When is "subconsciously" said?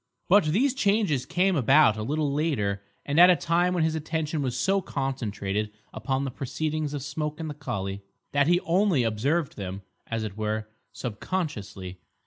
10.91-11.99